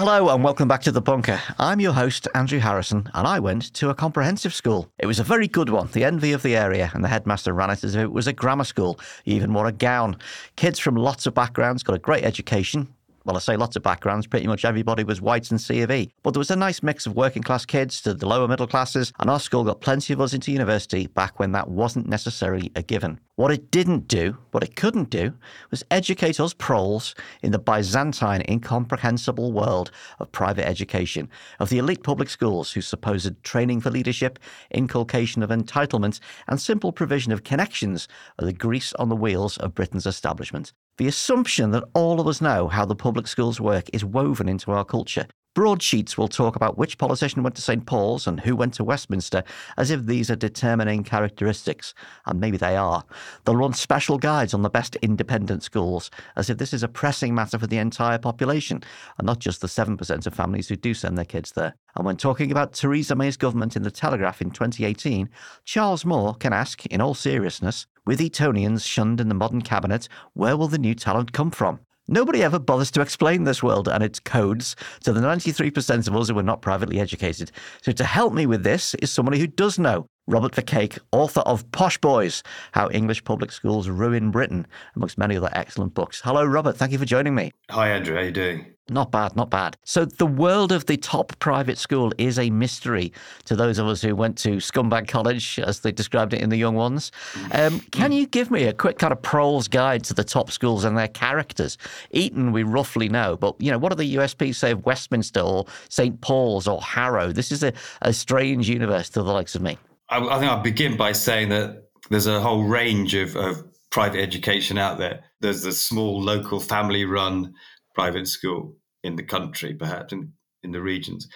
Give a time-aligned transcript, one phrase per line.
[0.00, 1.38] Hello and welcome back to The Bunker.
[1.58, 4.90] I'm your host, Andrew Harrison, and I went to a comprehensive school.
[4.98, 7.68] It was a very good one, the envy of the area, and the headmaster ran
[7.68, 8.98] it as if it was a grammar school.
[9.24, 10.16] He even wore a gown.
[10.56, 12.88] Kids from lots of backgrounds got a great education,
[13.24, 16.10] well, I say lots of backgrounds, pretty much everybody was white and C of E.
[16.22, 19.12] But there was a nice mix of working class kids to the lower middle classes,
[19.20, 22.82] and our school got plenty of us into university back when that wasn't necessarily a
[22.82, 23.20] given.
[23.36, 25.34] What it didn't do, what it couldn't do,
[25.70, 32.02] was educate us proles in the Byzantine, incomprehensible world of private education, of the elite
[32.02, 34.38] public schools whose supposed training for leadership,
[34.70, 39.74] inculcation of entitlement, and simple provision of connections are the grease on the wheels of
[39.74, 40.72] Britain's establishment.
[41.00, 44.70] The assumption that all of us know how the public schools work is woven into
[44.70, 45.26] our culture.
[45.54, 49.42] Broadsheets will talk about which politician went to St Paul's and who went to Westminster
[49.78, 51.94] as if these are determining characteristics,
[52.26, 53.02] and maybe they are.
[53.44, 57.34] They'll run special guides on the best independent schools as if this is a pressing
[57.34, 58.82] matter for the entire population
[59.16, 61.74] and not just the 7% of families who do send their kids there.
[61.96, 65.30] And when talking about Theresa May's government in the Telegraph in 2018,
[65.64, 70.56] Charles Moore can ask, in all seriousness, with Etonians shunned in the modern cabinet, where
[70.56, 71.80] will the new talent come from?
[72.08, 74.74] Nobody ever bothers to explain this world and its codes
[75.04, 77.52] to the 93% of us who are not privately educated.
[77.82, 80.06] So, to help me with this is somebody who does know.
[80.30, 84.64] Robert Verkaik, author of Posh Boys How English Public Schools Ruin Britain,
[84.94, 86.20] amongst many other excellent books.
[86.22, 86.76] Hello, Robert.
[86.76, 87.50] Thank you for joining me.
[87.68, 88.14] Hi, Andrew.
[88.14, 88.66] How are you doing?
[88.88, 89.76] Not bad, not bad.
[89.84, 93.12] So, the world of the top private school is a mystery
[93.44, 96.56] to those of us who went to Scumbag College, as they described it in The
[96.56, 97.10] Young Ones.
[97.50, 100.84] Um, can you give me a quick kind of prole's guide to the top schools
[100.84, 101.76] and their characters?
[102.12, 105.66] Eton, we roughly know, but you know, what are the USPs, say, of Westminster or
[105.88, 106.20] St.
[106.20, 107.32] Paul's or Harrow?
[107.32, 109.76] This is a, a strange universe to the likes of me.
[110.10, 114.20] I, I think I'll begin by saying that there's a whole range of, of private
[114.20, 115.24] education out there.
[115.40, 117.54] There's the small local family run
[117.94, 120.32] private school in the country, perhaps in,
[120.62, 121.28] in the regions,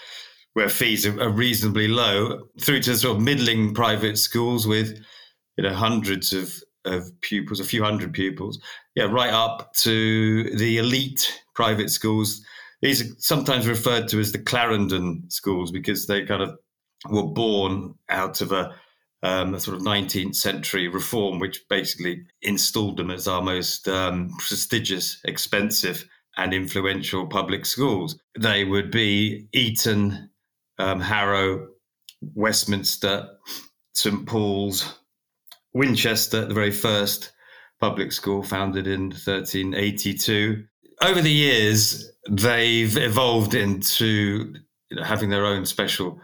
[0.52, 4.98] where fees are, are reasonably low, through to sort of middling private schools with,
[5.56, 6.52] you know, hundreds of,
[6.84, 8.60] of pupils, a few hundred pupils,
[8.94, 12.44] yeah, right up to the elite private schools.
[12.82, 16.56] These are sometimes referred to as the Clarendon schools because they kind of
[17.08, 18.74] were born out of a,
[19.22, 24.30] um, a sort of 19th century reform, which basically installed them as our most um,
[24.38, 26.06] prestigious, expensive,
[26.36, 28.18] and influential public schools.
[28.38, 30.30] They would be Eton,
[30.78, 31.68] um, Harrow,
[32.34, 33.28] Westminster,
[33.94, 34.98] St Paul's,
[35.72, 37.32] Winchester, the very first
[37.80, 40.64] public school founded in 1382.
[41.02, 44.54] Over the years, they've evolved into
[44.90, 46.20] you know, having their own special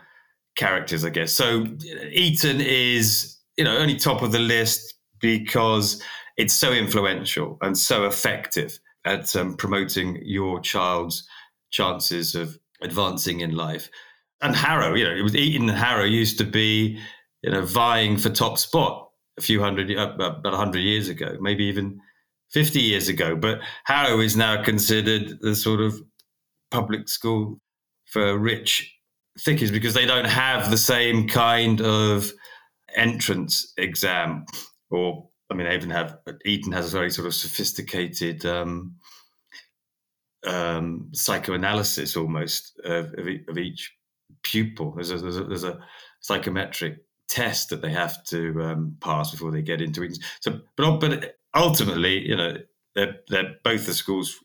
[0.56, 1.32] characters, I guess.
[1.32, 1.66] So
[2.12, 6.02] Eton is, you know, only top of the list because
[6.36, 11.26] it's so influential and so effective at um, promoting your child's
[11.70, 13.88] chances of advancing in life.
[14.42, 16.98] And Harrow, you know, it was Eton and Harrow used to be,
[17.42, 21.64] you know, vying for top spot a few hundred, uh, about hundred years ago, maybe
[21.64, 22.00] even
[22.50, 23.36] fifty years ago.
[23.36, 26.00] But Harrow is now considered the sort of
[26.70, 27.60] public school
[28.06, 28.94] for rich
[29.38, 32.32] thickies because they don't have the same kind of
[32.94, 34.44] entrance exam
[34.90, 38.94] or I mean, even have Eton has a very sort of sophisticated um,
[40.46, 43.92] um, psychoanalysis almost of, of, of, each
[44.42, 44.92] pupil.
[44.92, 45.80] There's a, there's a, there's a
[46.20, 46.98] psychometric
[47.28, 50.22] test that they have to um, pass before they get into Eton.
[50.40, 52.56] So, but but ultimately, you know,
[52.94, 54.38] they're, they're both the schools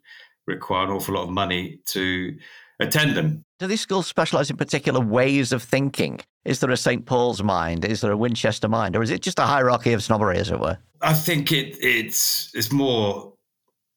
[0.48, 2.38] require an awful lot of money to
[2.80, 3.44] attend them.
[3.60, 6.20] Do these schools specialize in particular ways of thinking?
[6.44, 7.06] Is there a St.
[7.06, 7.86] Paul's mind?
[7.86, 8.96] Is there a Winchester mind?
[8.96, 10.78] Or is it just a hierarchy of snobbery, as it were?
[11.02, 13.34] I think it, it's it's more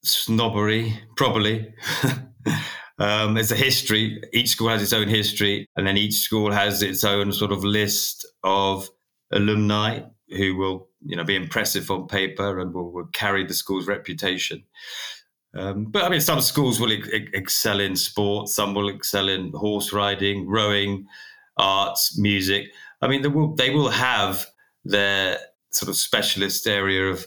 [0.03, 1.75] snobbery, probably.
[2.99, 4.23] um, there's a history.
[4.33, 7.65] Each school has its own history, and then each school has its own sort of
[7.65, 8.89] list of
[9.33, 10.01] alumni
[10.31, 14.63] who will, you know, be impressive on paper and will, will carry the school's reputation.
[15.55, 19.53] Um, but I mean, some schools will ex- excel in sport, some will excel in
[19.53, 21.07] horse riding, rowing,
[21.57, 22.67] arts, music.
[23.01, 24.47] I mean, they will they will have
[24.85, 25.39] their
[25.71, 27.27] sort of specialist area of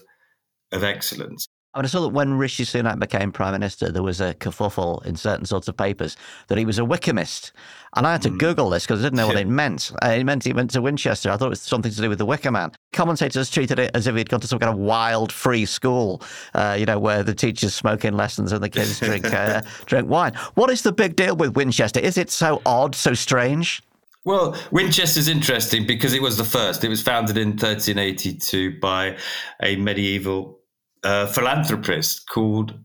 [0.72, 1.48] of excellence.
[1.74, 5.04] I mean, I saw that when Rishi Sunak became prime minister, there was a kerfuffle
[5.06, 7.52] in certain sorts of papers that he was a Wykehamist.
[7.96, 8.38] And I had to mm.
[8.38, 9.90] Google this because I didn't know what it meant.
[10.02, 11.30] Uh, it meant he went to Winchester.
[11.30, 12.72] I thought it was something to do with the Wicker Man.
[12.92, 16.22] Commentators treated it as if he'd gone to some kind of wild free school,
[16.52, 20.10] uh, you know, where the teachers smoke in lessons and the kids drink uh, drink
[20.10, 20.34] wine.
[20.54, 22.00] What is the big deal with Winchester?
[22.00, 23.82] Is it so odd, so strange?
[24.24, 26.84] Well, Winchester's interesting because it was the first.
[26.84, 29.16] It was founded in 1382 by
[29.62, 30.61] a medieval
[31.04, 32.78] a philanthropist called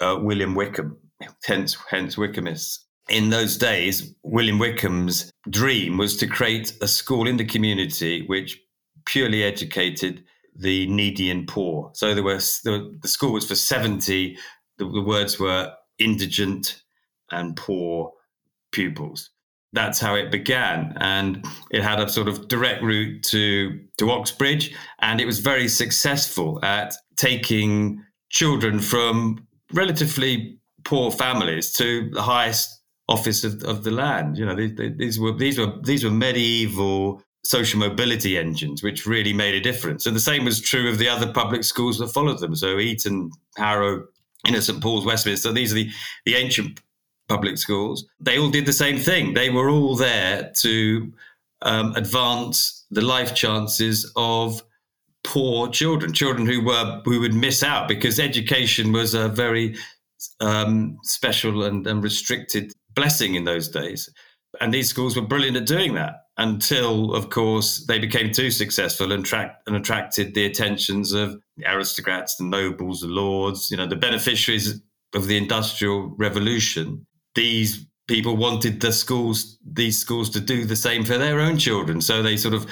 [0.00, 0.96] uh, William Wykeham,
[1.44, 2.78] hence, hence Wykehamist.
[3.08, 8.60] In those days, William Wykeham's dream was to create a school in the community which
[9.06, 10.22] purely educated
[10.54, 11.90] the needy and poor.
[11.94, 14.36] So there was the, the school was for 70,
[14.78, 16.82] the, the words were indigent
[17.30, 18.12] and poor
[18.72, 19.30] pupils
[19.72, 24.74] that's how it began and it had a sort of direct route to to Oxbridge
[25.00, 32.80] and it was very successful at taking children from relatively poor families to the highest
[33.08, 34.38] office of, of the land.
[34.38, 39.32] You know, these, these were these were these were medieval social mobility engines, which really
[39.32, 40.06] made a difference.
[40.06, 42.54] And the same was true of the other public schools that followed them.
[42.54, 44.06] So Eton, Harrow,
[44.46, 45.52] Inner St Paul's, Westminster.
[45.52, 45.90] These are the
[46.24, 46.80] the ancient
[47.28, 48.06] public schools.
[48.18, 49.34] They all did the same thing.
[49.34, 51.12] They were all there to
[51.62, 54.62] um, advance the life chances of
[55.24, 59.76] poor children, children who were who would miss out because education was a very
[60.40, 64.08] um, special and, and restricted blessing in those days.
[64.60, 69.12] And these schools were brilliant at doing that until, of course, they became too successful
[69.12, 73.86] and, tra- and attracted the attentions of the aristocrats, the nobles, the lords, you know,
[73.86, 74.80] the beneficiaries
[75.14, 77.06] of the Industrial Revolution.
[77.34, 82.00] These people wanted the schools, these schools, to do the same for their own children.
[82.00, 82.66] So they sort of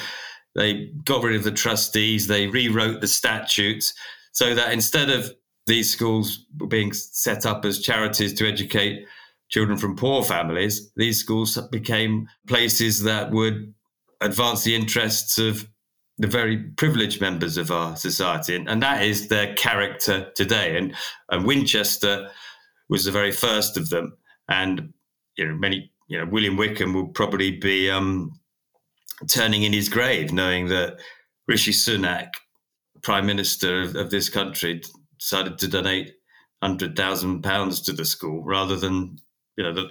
[0.54, 2.26] they got rid of the trustees.
[2.26, 3.94] They rewrote the statutes
[4.32, 5.32] so that instead of
[5.66, 9.06] these schools being set up as charities to educate
[9.48, 13.74] children from poor families, these schools became places that would
[14.20, 15.68] advance the interests of
[16.18, 18.56] the very privileged members of our society.
[18.56, 20.76] And, and that is their character today.
[20.76, 20.94] And,
[21.30, 22.28] and Winchester
[22.88, 24.16] was the very first of them.
[24.48, 24.92] And
[25.36, 28.32] you know, many, you know, William Wykeham will probably be um,
[29.26, 30.98] turning in his grave, knowing that
[31.46, 32.28] Rishi Sunak,
[33.02, 34.82] Prime Minister of, of this country,
[35.18, 36.12] decided to donate
[36.62, 39.16] hundred thousand pounds to the school rather than
[39.56, 39.88] you know the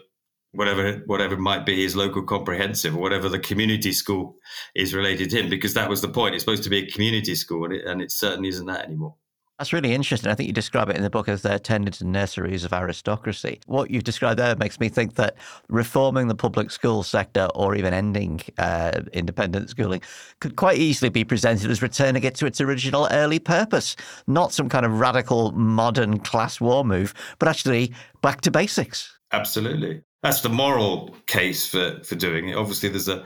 [0.52, 4.36] whatever whatever might be his local comprehensive or whatever the community school
[4.76, 6.36] is related to him because that was the point.
[6.36, 9.16] It's supposed to be a community school and it, and it certainly isn't that anymore
[9.58, 10.30] that's really interesting.
[10.30, 13.60] I think you describe it in the book as the tended nurseries of aristocracy.
[13.66, 15.36] What you've described there makes me think that
[15.68, 20.02] reforming the public school sector or even ending uh, independent schooling
[20.42, 23.96] could quite easily be presented as returning it to its original early purpose,
[24.28, 29.18] not some kind of radical modern class war move, but actually back to basics.
[29.32, 30.02] Absolutely.
[30.22, 32.56] That's the moral case for, for doing it.
[32.56, 33.26] Obviously, there's a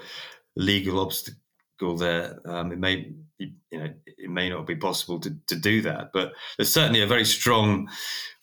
[0.56, 2.40] legal obstacle there.
[2.46, 3.12] Um, it may
[3.72, 7.08] you know it may not be possible to, to do that, but there's certainly a
[7.08, 7.90] very strong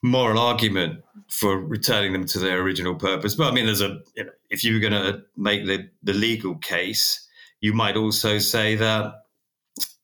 [0.03, 3.35] moral argument for returning them to their original purpose.
[3.35, 6.15] But I mean, there's a you know, if you were going to make the the
[6.15, 7.27] legal case,
[7.61, 9.13] you might also say that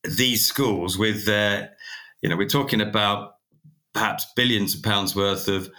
[0.03, 1.71] these schools with their
[2.21, 3.35] you know we're talking about
[3.93, 5.69] perhaps billions of pounds worth of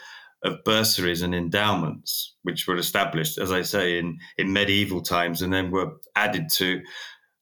[0.46, 5.52] of bursaries and endowments, which were established, as I say, in, in medieval times and
[5.52, 6.82] then were added to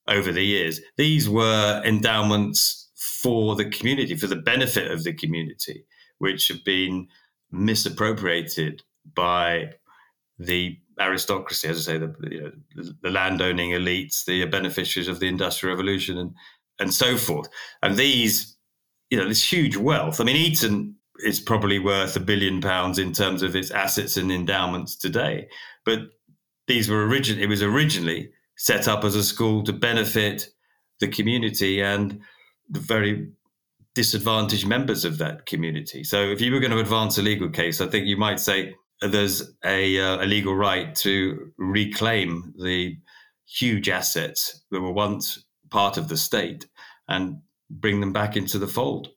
[0.07, 0.81] over the years.
[0.97, 2.89] These were endowments
[3.21, 5.85] for the community, for the benefit of the community,
[6.19, 7.07] which have been
[7.51, 8.83] misappropriated
[9.15, 9.71] by
[10.37, 15.27] the aristocracy, as I say, the, you know, the landowning elites, the beneficiaries of the
[15.27, 16.33] Industrial Revolution, and
[16.79, 17.47] and so forth.
[17.81, 18.57] And these,
[19.09, 20.19] you know, this huge wealth.
[20.19, 24.31] I mean, Eton is probably worth a billion pounds in terms of its assets and
[24.31, 25.47] endowments today,
[25.85, 25.99] but
[26.67, 30.49] these were originally it was originally set up as a school to benefit
[30.99, 32.21] the community and
[32.69, 33.27] the very
[33.93, 36.03] disadvantaged members of that community.
[36.03, 38.75] So if you were going to advance a legal case, I think you might say
[39.01, 42.97] there's a, uh, a legal right to reclaim the
[43.47, 46.67] huge assets that were once part of the state
[47.07, 49.09] and bring them back into the fold.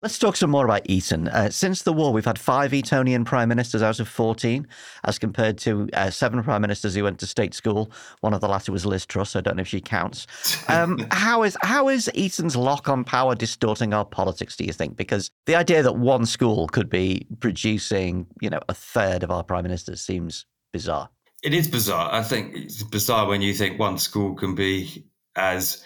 [0.00, 1.26] Let's talk some more about Eton.
[1.26, 4.64] Uh, since the war, we've had five Etonian prime ministers out of 14,
[5.02, 7.90] as compared to uh, seven prime ministers who went to state school.
[8.20, 9.34] One of the latter was Liz Truss.
[9.34, 10.28] I don't know if she counts.
[10.68, 14.54] Um, how is how is Eton's lock on power distorting our politics?
[14.54, 14.96] Do you think?
[14.96, 19.42] Because the idea that one school could be producing, you know, a third of our
[19.42, 21.08] prime ministers seems bizarre.
[21.42, 22.14] It is bizarre.
[22.14, 25.84] I think it's bizarre when you think one school can be as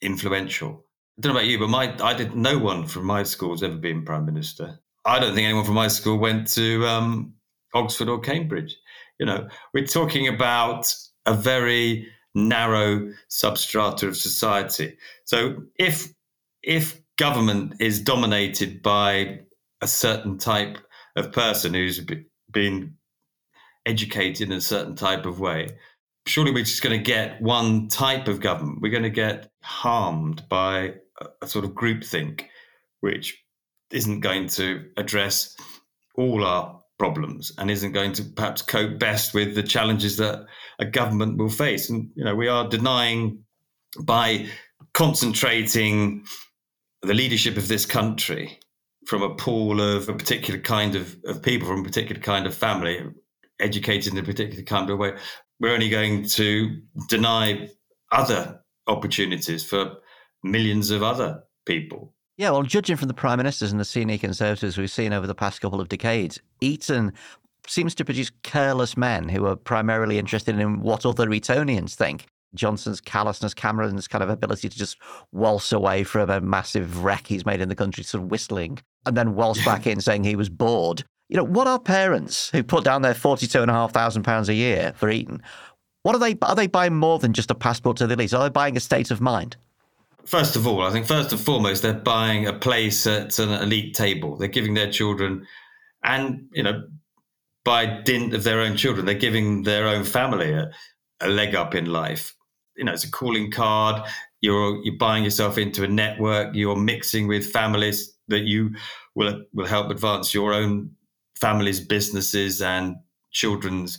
[0.00, 0.84] influential
[1.18, 3.62] I don't know about you, but my I did no one from my school has
[3.62, 4.80] ever been prime minister.
[5.04, 7.34] I don't think anyone from my school went to um,
[7.74, 8.76] Oxford or Cambridge.
[9.18, 10.94] You know, we're talking about
[11.26, 14.96] a very narrow substrata of society.
[15.24, 16.08] So if
[16.62, 19.40] if government is dominated by
[19.80, 20.78] a certain type
[21.16, 22.00] of person who's
[22.50, 22.94] been
[23.84, 25.68] educated in a certain type of way,
[26.26, 28.80] surely we're just going to get one type of government.
[28.80, 30.94] We're going to get harmed by
[31.40, 32.44] a sort of groupthink,
[33.00, 33.42] which
[33.90, 35.56] isn't going to address
[36.14, 40.46] all our problems and isn't going to perhaps cope best with the challenges that
[40.78, 41.90] a government will face.
[41.90, 43.42] And you know, we are denying
[44.00, 44.46] by
[44.94, 46.24] concentrating
[47.02, 48.58] the leadership of this country
[49.06, 52.54] from a pool of a particular kind of, of people from a particular kind of
[52.54, 53.04] family,
[53.58, 55.12] educated in a particular kind of way,
[55.62, 56.76] we're only going to
[57.08, 57.68] deny
[58.10, 59.94] other opportunities for
[60.42, 62.12] millions of other people.
[62.36, 65.36] Yeah, well, judging from the prime ministers and the senior conservatives we've seen over the
[65.36, 67.12] past couple of decades, Eton
[67.68, 72.26] seems to produce careless men who are primarily interested in what other Etonians think.
[72.56, 74.98] Johnson's callousness, Cameron's kind of ability to just
[75.30, 79.16] waltz away from a massive wreck he's made in the country, sort of whistling, and
[79.16, 81.04] then waltz back in saying he was bored.
[81.32, 84.50] You know, what are parents who put down their forty-two and a half thousand pounds
[84.50, 85.42] a year for Eton?
[86.02, 86.36] What are they?
[86.42, 88.34] Are they buying more than just a passport to the Elite?
[88.34, 89.56] Are they buying a state of mind?
[90.26, 93.94] First of all, I think first and foremost, they're buying a place at an elite
[93.94, 94.36] table.
[94.36, 95.46] They're giving their children,
[96.04, 96.86] and you know,
[97.64, 100.70] by dint of their own children, they're giving their own family a,
[101.22, 102.36] a leg up in life.
[102.76, 104.02] You know, it's a calling card.
[104.42, 106.54] You're you're buying yourself into a network.
[106.54, 108.74] You're mixing with families that you
[109.14, 110.90] will will help advance your own
[111.42, 112.96] family's businesses and
[113.32, 113.98] children's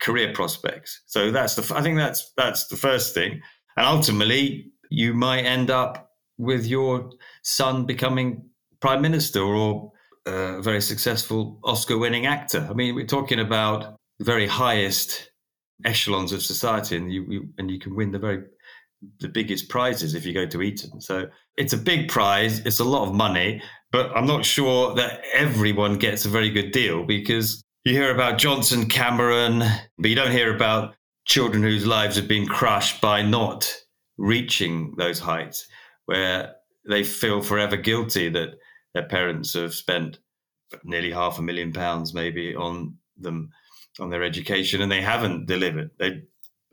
[0.00, 1.02] career prospects.
[1.06, 3.32] So that's the I think that's that's the first thing.
[3.76, 7.10] And ultimately, you might end up with your
[7.42, 8.44] son becoming
[8.80, 9.92] prime minister or
[10.26, 12.66] uh, a very successful Oscar winning actor.
[12.68, 15.30] I mean, we're talking about the very highest
[15.84, 18.42] echelons of society, and you, you, and you can win the very
[19.20, 21.00] the biggest prizes if you go to Eton.
[21.00, 21.28] So
[21.60, 22.60] it's a big prize.
[22.60, 23.62] It's a lot of money,
[23.92, 28.38] but I'm not sure that everyone gets a very good deal because you hear about
[28.38, 29.62] Johnson, Cameron,
[29.98, 30.94] but you don't hear about
[31.26, 33.76] children whose lives have been crushed by not
[34.16, 35.68] reaching those heights
[36.06, 36.54] where
[36.88, 38.54] they feel forever guilty that
[38.94, 40.18] their parents have spent
[40.82, 43.50] nearly half a million pounds maybe on them
[43.98, 46.22] on their education and they haven't delivered they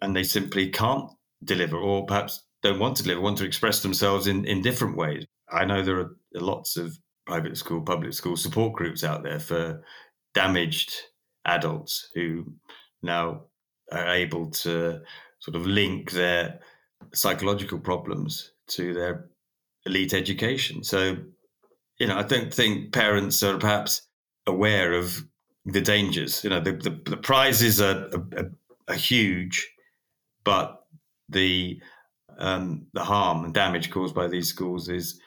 [0.02, 1.10] and they simply can't
[1.44, 5.26] deliver or perhaps don't want to deliver want to express themselves in in different ways
[5.52, 9.84] i know there are lots of private school public school support groups out there for
[10.34, 10.94] damaged
[11.46, 12.46] adults who
[13.02, 13.42] now
[13.92, 15.02] are able to
[15.40, 16.60] sort of link their
[17.14, 19.30] psychological problems to their
[19.86, 20.84] elite education.
[20.84, 21.18] So,
[22.00, 24.04] you know, I don't think parents are perhaps
[24.46, 25.26] aware of
[25.66, 26.44] the dangers.
[26.44, 28.52] You know, the, the, the prizes are, are,
[28.88, 29.70] are, huge,
[30.44, 30.86] but
[31.30, 31.82] the
[32.38, 35.20] um, the harm and damage caused by these schools is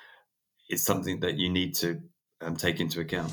[0.68, 2.00] is something that you need to
[2.40, 3.32] um, take into account.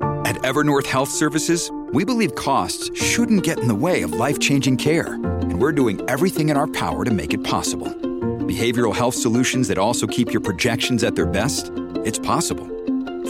[0.00, 4.78] At Evernorth Health Services we believe costs shouldn't get in the way of life changing
[4.78, 7.88] care, and we're doing everything in our power to make it possible.
[7.88, 11.70] Behavioral health solutions that also keep your projections at their best?
[12.04, 12.66] It's possible.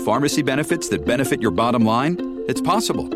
[0.04, 2.44] Pharmacy benefits that benefit your bottom line?
[2.48, 3.08] It's possible.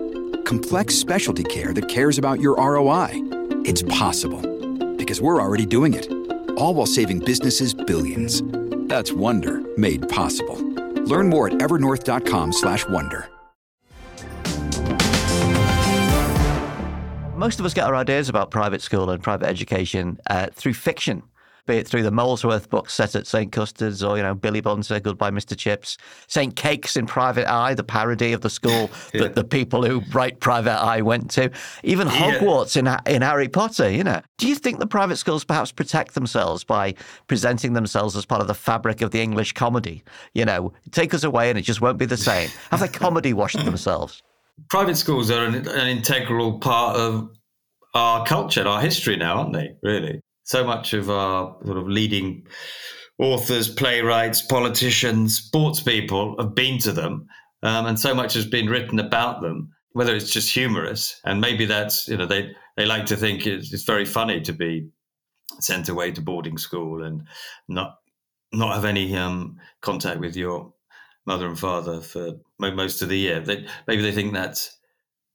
[0.42, 3.45] Complex specialty care that cares about your ROI?
[3.68, 4.40] It's possible.
[4.96, 6.10] Because we're already doing it.
[6.56, 8.42] All while saving businesses billions.
[8.88, 10.56] That's Wonder made possible.
[11.04, 13.28] Learn more at evernorth.com/wonder.
[17.36, 21.22] most of us get our ideas about private school and private education uh, through fiction,
[21.66, 23.52] be it through the Molesworth books set at St.
[23.52, 25.56] Custard's or, you know, Billy Bunter, Goodbye Mr.
[25.56, 25.96] Chips,
[26.26, 26.54] St.
[26.56, 29.22] Cakes in Private Eye, the parody of the school yeah.
[29.22, 31.50] that the people who write Private Eye went to,
[31.82, 33.00] even Hogwarts yeah.
[33.06, 34.20] in, in Harry Potter, you know.
[34.38, 36.94] Do you think the private schools perhaps protect themselves by
[37.26, 40.02] presenting themselves as part of the fabric of the English comedy?
[40.34, 42.50] You know, take us away and it just won't be the same.
[42.70, 44.22] Have they comedy washed themselves?
[44.68, 47.30] private schools are an, an, integral part of
[47.94, 49.74] our culture, and our history now, aren't they?
[49.82, 52.46] Really, so much of our sort of leading
[53.18, 57.26] authors, playwrights, politicians, sports people have been to them,
[57.62, 59.70] um, and so much has been written about them.
[59.92, 63.72] Whether it's just humorous, and maybe that's you know they they like to think it's,
[63.72, 64.88] it's very funny to be
[65.60, 67.26] sent away to boarding school and
[67.68, 67.96] not
[68.52, 70.72] not have any um, contact with your
[71.26, 73.40] mother and father for most of the year.
[73.40, 74.75] They, maybe they think that's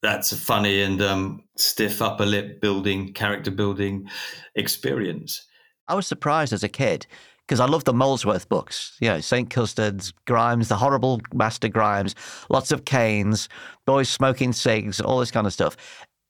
[0.01, 4.09] that's a funny and um, stiff upper lip building, character building
[4.55, 5.45] experience.
[5.87, 7.05] I was surprised as a kid
[7.47, 8.97] because I love the Molesworth books.
[9.01, 9.49] You know, St.
[9.49, 12.15] Custard's, Grimes, the horrible Master Grimes,
[12.49, 13.49] lots of canes,
[13.85, 15.75] boys smoking cigs, all this kind of stuff.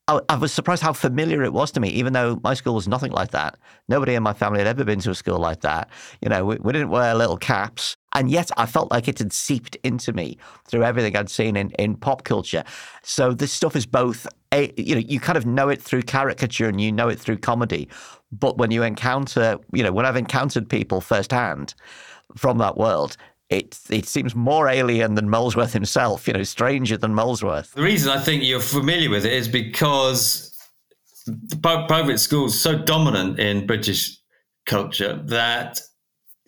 [0.08, 2.88] I, I was surprised how familiar it was to me, even though my school was
[2.88, 3.58] nothing like that.
[3.88, 5.90] Nobody in my family had ever been to a school like that.
[6.22, 7.96] You know, we, we didn't wear little caps.
[8.14, 10.38] And yet I felt like it had seeped into me
[10.68, 12.64] through everything I'd seen in, in pop culture.
[13.04, 16.68] So this stuff is both, a, you know, you kind of know it through caricature
[16.68, 17.88] and you know it through comedy.
[18.32, 21.74] But when you encounter, you know, when I've encountered people firsthand
[22.36, 23.18] from that world,
[23.50, 27.74] it it seems more alien than Molesworth himself, you know, stranger than Molesworth.
[27.74, 30.56] The reason I think you're familiar with it is because
[31.26, 34.18] the private schools so dominant in British
[34.66, 35.82] culture that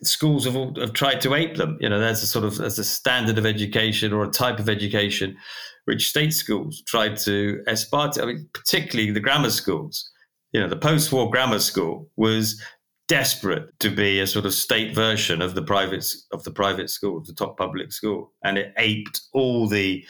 [0.06, 1.78] schools have, have tried to ape them.
[1.80, 4.68] You know, there's a sort of there's a standard of education or a type of
[4.68, 5.36] education
[5.84, 8.22] which state schools tried to aspire to.
[8.22, 10.10] I mean, particularly the grammar schools.
[10.52, 12.62] You know, the post-war grammar school was
[13.08, 17.22] desperate to be a sort of state version of the private of the private school,
[17.24, 20.04] the top public school, and it aped all the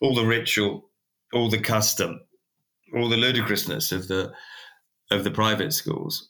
[0.00, 0.90] all the ritual,
[1.32, 2.20] all the custom,
[2.94, 4.32] all the ludicrousness of the
[5.10, 6.28] of the private schools.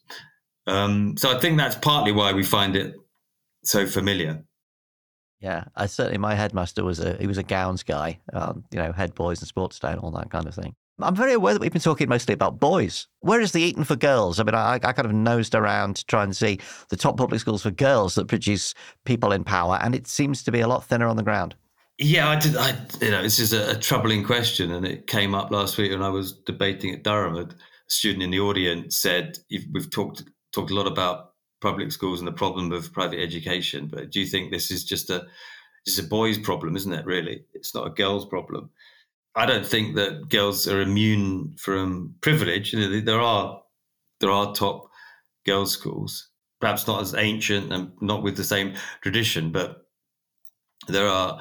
[0.66, 2.96] Um, so I think that's partly why we find it
[3.66, 4.44] so familiar.
[5.40, 8.92] Yeah, I certainly my headmaster was a he was a gowns guy, um, you know,
[8.92, 10.74] head boys and sports day and all that kind of thing.
[10.98, 13.06] I'm very aware that we've been talking mostly about boys.
[13.20, 14.40] Where is the Eton for girls?
[14.40, 16.58] I mean, I, I kind of nosed around to try and see
[16.88, 18.72] the top public schools for girls that produce
[19.04, 21.54] people in power, and it seems to be a lot thinner on the ground.
[21.98, 22.56] Yeah, I did.
[22.56, 25.90] I, you know, this is a, a troubling question, and it came up last week
[25.90, 27.36] when I was debating at Durham.
[27.36, 27.48] A
[27.88, 32.32] student in the audience said, "We've talked talked a lot about public schools and the
[32.32, 35.26] problem of private education, but do you think this is just a
[35.86, 37.06] just a boys' problem, isn't it?
[37.06, 38.70] Really, it's not a girls' problem."
[39.34, 42.72] I don't think that girls are immune from privilege.
[42.72, 43.62] There are
[44.20, 44.90] there are top
[45.44, 49.86] girls' schools, perhaps not as ancient and not with the same tradition, but
[50.88, 51.38] there are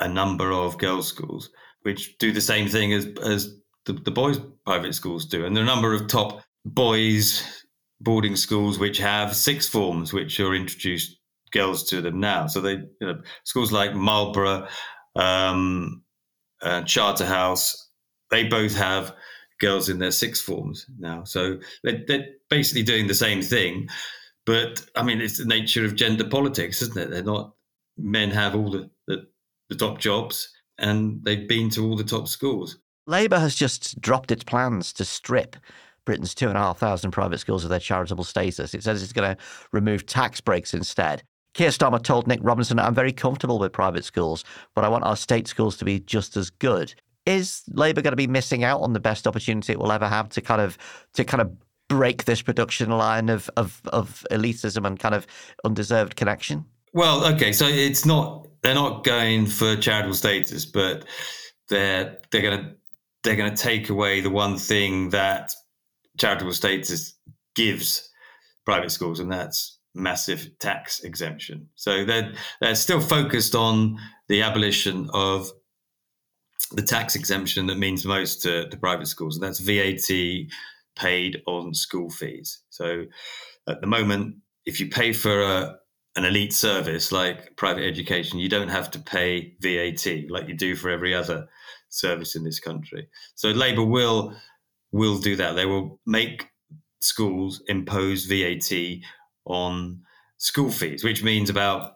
[0.00, 1.50] a number of girls' schools
[1.82, 5.62] which do the same thing as as the, the boys' private schools do, and there
[5.62, 7.63] are a number of top boys'
[8.04, 11.18] boarding schools which have six forms which are introduced
[11.52, 12.46] girls to them now.
[12.46, 14.68] So they, you know, schools like Marlborough.
[15.16, 16.02] Um,
[16.64, 17.90] uh, Charterhouse,
[18.30, 19.14] they both have
[19.60, 21.24] girls in their sixth forms now.
[21.24, 23.88] So they're, they're, basically doing the same thing.
[24.46, 27.10] But I mean, it's the nature of gender politics, isn't it?
[27.10, 27.54] They're not,
[27.96, 29.26] men have all the, the,
[29.70, 32.78] the top jobs and they've been to all the top schools.
[33.06, 35.56] Labour has just dropped its plans to strip
[36.04, 38.74] Britain's two and a half thousand private schools of their charitable status.
[38.74, 41.22] It says it's going to remove tax breaks instead.
[41.54, 45.16] Keir Starmer told Nick Robinson, I'm very comfortable with private schools, but I want our
[45.16, 46.94] state schools to be just as good.
[47.26, 50.28] Is Labour going to be missing out on the best opportunity it will ever have
[50.30, 50.76] to kind of
[51.14, 51.56] to kind of
[51.88, 55.26] break this production line of, of, of elitism and kind of
[55.64, 56.64] undeserved connection?
[56.92, 61.04] Well, okay, so it's not they're not going for charitable status, but
[61.68, 62.74] they're they're gonna
[63.22, 65.52] they're gonna take away the one thing that
[66.18, 67.14] charitable status
[67.54, 68.10] gives
[68.64, 71.68] private schools, and that's massive tax exemption.
[71.76, 73.98] So they're, they're still focused on
[74.28, 75.50] the abolition of
[76.72, 80.48] the tax exemption that means most to, to private schools, and that's VAT
[80.96, 82.60] paid on school fees.
[82.70, 83.04] So
[83.68, 85.76] at the moment, if you pay for a,
[86.16, 90.74] an elite service like private education, you don't have to pay VAT like you do
[90.76, 91.46] for every other
[91.88, 93.08] service in this country.
[93.34, 94.34] So Labour will
[94.94, 95.56] will do that.
[95.56, 96.46] They will make
[97.00, 98.72] schools impose VAT
[99.44, 100.00] on
[100.38, 101.94] school fees, which means about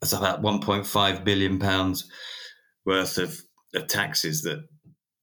[0.00, 2.08] that's about 1.5 billion pounds
[2.84, 3.40] worth of,
[3.74, 4.64] of taxes that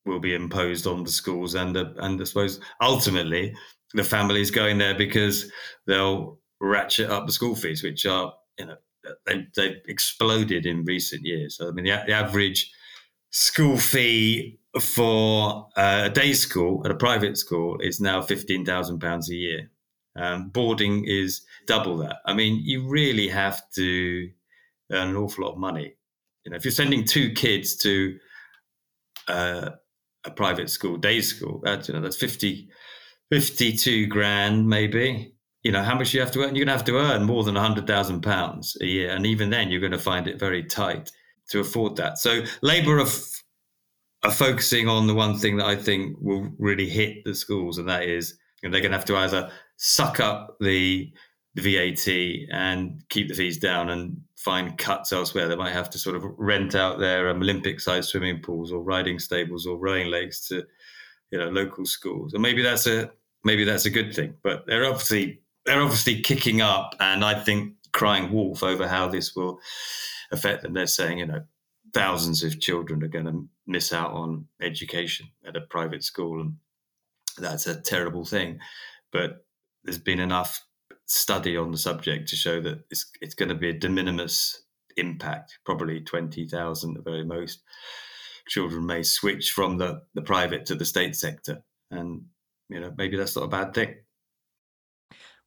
[0.06, 3.56] will be imposed on the schools and uh, and I suppose ultimately
[3.94, 5.50] the families going there because
[5.88, 8.76] they'll ratchet up the school fees, which are you know
[9.26, 11.56] they they've exploded in recent years.
[11.56, 12.70] So I mean the, the average
[13.30, 19.00] school fee for uh, a day school at a private school is now fifteen thousand
[19.00, 19.70] pounds a year.
[20.16, 22.18] Um, boarding is double that.
[22.26, 24.30] I mean, you really have to
[24.92, 25.96] earn an awful lot of money.
[26.46, 28.18] You know, if you're sending two kids to
[29.28, 29.70] uh,
[30.26, 32.70] a private school, day school, that's you know that's 50,
[33.32, 35.34] 52 grand maybe.
[35.64, 36.56] you know how much you have to earn.
[36.56, 39.50] You're going to have to earn more than hundred thousand pounds a year, and even
[39.50, 41.12] then, you're going to find it very tight
[41.50, 42.18] to afford that.
[42.18, 43.33] So Labour are, f-
[44.24, 47.90] are focusing on the one thing that I think will really hit the schools, and
[47.90, 51.12] that is you know, they're going to have to either suck up the
[51.56, 55.48] the VAT and keep the fees down and find cuts elsewhere.
[55.48, 59.20] They might have to sort of rent out their um, Olympic-sized swimming pools or riding
[59.20, 60.64] stables or rowing lakes to,
[61.30, 62.34] you know, local schools.
[62.34, 63.12] And maybe that's a
[63.44, 64.34] maybe that's a good thing.
[64.44, 69.36] But they're obviously they're obviously kicking up, and I think crying wolf over how this
[69.36, 69.60] will
[70.32, 70.74] affect them.
[70.74, 71.42] They're saying, you know,
[71.94, 76.56] thousands of children are going to miss out on education at a private school, and
[77.38, 78.60] that's a terrible thing.
[79.12, 79.46] But
[79.84, 80.66] there's been enough
[81.06, 84.64] study on the subject to show that it's it's going to be a de minimis
[84.98, 87.62] impact, probably twenty thousand at the very most.
[88.48, 92.24] Children may switch from the, the private to the state sector, and
[92.70, 93.96] you know maybe that's not a bad thing.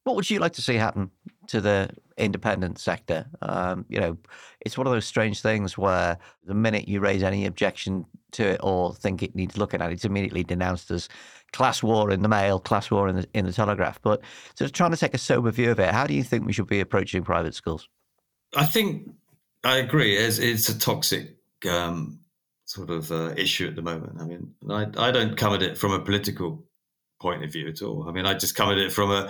[0.07, 1.11] What would you like to see happen
[1.47, 3.25] to the independent sector?
[3.41, 4.17] Um, you know,
[4.61, 8.61] it's one of those strange things where the minute you raise any objection to it
[8.63, 11.09] or think it needs looking at, it's immediately denounced as
[11.51, 14.01] class war in the Mail, class war in the in the Telegraph.
[14.01, 14.21] But
[14.55, 16.53] sort of trying to take a sober view of it, how do you think we
[16.53, 17.89] should be approaching private schools?
[18.55, 19.09] I think
[19.65, 20.15] I agree.
[20.15, 21.35] It's, it's a toxic
[21.69, 22.21] um,
[22.63, 24.21] sort of uh, issue at the moment.
[24.21, 26.63] I mean, I, I don't come at it from a political
[27.19, 28.07] point of view at all.
[28.07, 29.29] I mean, I just come at it from a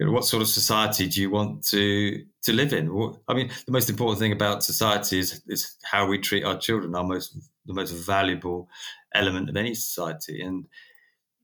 [0.00, 2.88] you know, what sort of society do you want to to live in?
[3.28, 6.94] I mean, the most important thing about society is is how we treat our children,
[6.94, 7.36] our most
[7.66, 8.70] the most valuable
[9.14, 10.40] element of any society.
[10.40, 10.66] And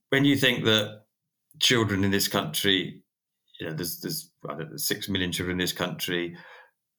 [0.09, 1.03] when you think that
[1.61, 3.03] children in this country,
[3.61, 6.35] you know, there's there's know, six million children in this country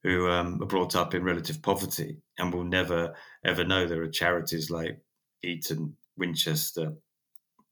[0.03, 4.09] who um, are brought up in relative poverty and will never ever know there are
[4.09, 5.01] charities like
[5.41, 6.93] Eton, Winchester,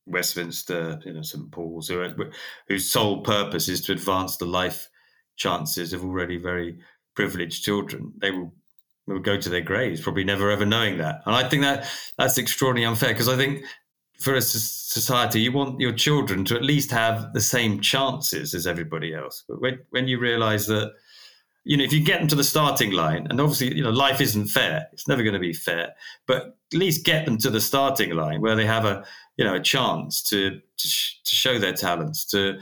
[0.05, 2.07] Westminster, you know, St Paul's, who,
[2.67, 4.89] whose sole purpose is to advance the life
[5.35, 6.77] chances of already very
[7.15, 8.13] privileged children.
[8.17, 8.53] They will,
[9.07, 11.21] will go to their graves, probably never ever knowing that.
[11.25, 13.65] And I think that that's extraordinarily unfair because I think
[14.19, 18.65] for a society, you want your children to at least have the same chances as
[18.65, 19.43] everybody else.
[19.47, 20.93] But when, when you realize that,
[21.65, 24.21] you know, if you get them to the starting line, and obviously, you know, life
[24.21, 25.93] isn't fair, it's never going to be fair,
[26.27, 29.03] but at least get them to the starting line where they have a,
[29.35, 32.59] you know a chance to to, sh- to show their talents, to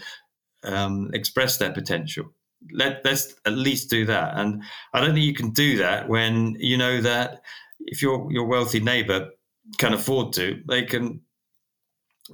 [0.64, 2.34] um, express their potential.
[2.72, 4.38] Let let's at least do that.
[4.38, 4.64] And
[4.94, 7.42] I don't think you can do that when you know that
[7.80, 9.30] if your your wealthy neighbour
[9.78, 11.22] can afford to, they can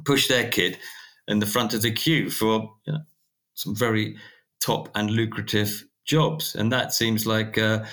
[0.05, 0.77] push their kid
[1.27, 2.99] in the front of the queue for you know,
[3.55, 4.17] some very
[4.62, 7.87] top and lucrative jobs, and that seems like a,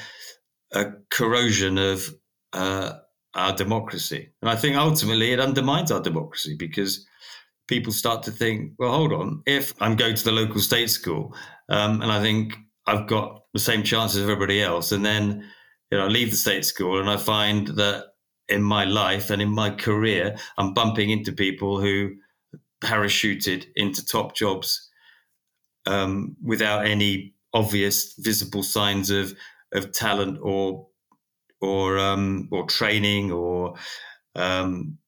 [0.73, 2.09] a corrosion of
[2.53, 2.95] uh,
[3.35, 4.31] our democracy.
[4.41, 7.07] And I think ultimately it undermines our democracy because
[7.69, 11.35] people start to think, well, hold on, if I'm going to the local state school
[11.69, 15.45] um, and I think I've got the same chances as everybody else, and then
[15.91, 18.07] you know, I leave the state school and I find that
[18.49, 22.15] in my life and in my career, I'm bumping into people who
[22.83, 24.89] parachuted into top jobs
[25.87, 29.35] um, without any obvious visible signs of
[29.73, 30.87] of talent or
[31.61, 33.75] or um, or training or
[34.35, 34.99] um,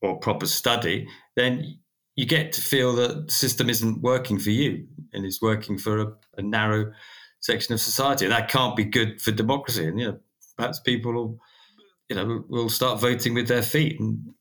[0.00, 1.80] or proper study, then
[2.14, 5.98] you get to feel that the system isn't working for you and it's working for
[6.00, 6.92] a, a narrow
[7.40, 8.24] section of society.
[8.24, 9.86] And that can't be good for democracy.
[9.86, 10.18] And you know,
[10.56, 11.38] perhaps people will,
[12.08, 14.34] you know, will start voting with their feet and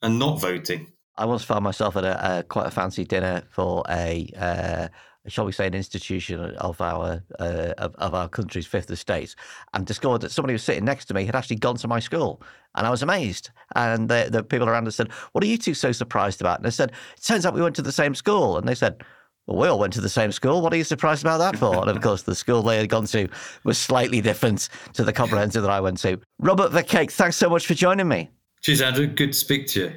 [0.00, 0.92] and not voting.
[1.16, 4.88] I once found myself at a, a quite a fancy dinner for a uh,
[5.28, 9.34] shall we say, an institution of our uh, of, of, our country's fifth estate,
[9.72, 12.00] and discovered that somebody who was sitting next to me had actually gone to my
[12.00, 12.42] school,
[12.74, 13.50] and I was amazed.
[13.76, 16.66] And the, the people around us said, "What are you two so surprised about?" And
[16.66, 19.02] I said, "It turns out we went to the same school," and they said.
[19.48, 20.62] Well, we all went to the same school.
[20.62, 21.76] What are you surprised about that for?
[21.80, 23.28] and of course, the school they had gone to
[23.64, 26.20] was slightly different to the comprehensive that I went to.
[26.38, 28.30] Robert Verkaik, thanks so much for joining me.
[28.62, 29.08] Cheers, Andrew.
[29.08, 29.92] Good to speak to you.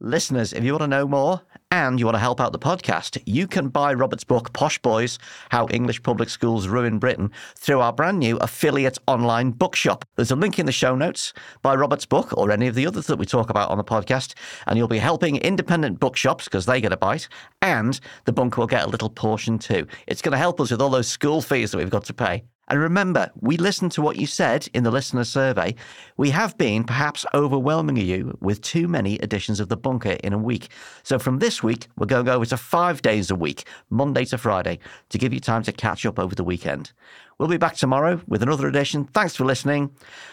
[0.00, 1.40] Listeners, if you want to know more,
[1.76, 5.18] and you want to help out the podcast, you can buy Robert's book, Posh Boys
[5.50, 10.06] How English Public Schools Ruin Britain, through our brand new affiliate online bookshop.
[10.16, 11.34] There's a link in the show notes.
[11.60, 14.32] Buy Robert's book or any of the others that we talk about on the podcast,
[14.66, 17.28] and you'll be helping independent bookshops because they get a bite,
[17.60, 19.86] and the bunker will get a little portion too.
[20.06, 22.44] It's going to help us with all those school fees that we've got to pay.
[22.68, 25.74] And remember, we listened to what you said in the listener survey.
[26.16, 30.38] We have been perhaps overwhelming you with too many editions of The Bunker in a
[30.38, 30.68] week.
[31.02, 34.80] So from this week, we're going over to five days a week, Monday to Friday,
[35.10, 36.92] to give you time to catch up over the weekend.
[37.38, 39.04] We'll be back tomorrow with another edition.
[39.04, 39.90] Thanks for listening.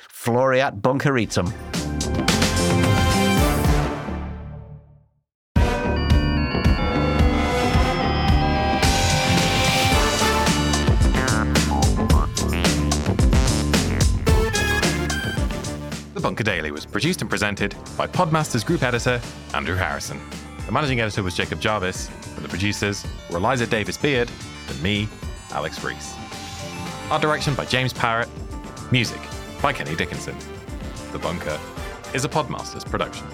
[0.10, 1.83] Floreat Bunkeritum.
[16.34, 19.22] Bunker Daily was produced and presented by Podmasters Group Editor
[19.54, 20.20] Andrew Harrison.
[20.66, 24.32] The managing editor was Jacob Jarvis, and the producers were Eliza Davis Beard
[24.68, 25.08] and me,
[25.52, 26.16] Alex Rees.
[27.12, 28.30] Art direction by James Parrett.
[28.92, 29.22] Music
[29.62, 30.36] by Kenny Dickinson.
[31.12, 31.60] The Bunker
[32.16, 33.28] is a Podmasters production.